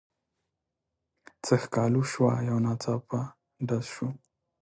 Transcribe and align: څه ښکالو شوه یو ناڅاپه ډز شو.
څه 1.45 1.53
ښکالو 1.63 2.01
شوه 2.11 2.31
یو 2.49 2.57
ناڅاپه 2.65 3.21
ډز 3.67 3.85
شو. 3.95 4.07